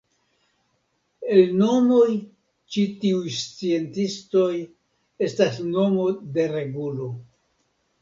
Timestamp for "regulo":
6.59-7.17